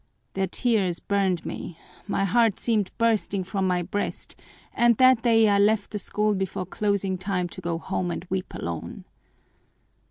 Their 0.33 0.47
tears 0.47 0.99
burned 0.99 1.45
me, 1.45 1.77
my 2.07 2.25
heart 2.25 2.59
seemed 2.59 2.89
bursting 2.97 3.43
from 3.43 3.67
my 3.67 3.83
breast, 3.83 4.35
and 4.73 4.97
that 4.97 5.21
day 5.21 5.47
I 5.47 5.59
left 5.59 5.91
the 5.91 5.99
school 5.99 6.33
before 6.33 6.65
closing 6.65 7.19
time 7.19 7.47
to 7.49 7.61
go 7.61 7.77
home 7.77 8.09
and 8.09 8.25
weep 8.27 8.51
alone. 8.55 9.05